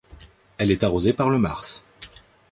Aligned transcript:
Elle 0.57 0.71
est 0.71 0.83
arrosée 0.83 1.13
par 1.13 1.29
le 1.29 1.37
Mars. 1.37 1.85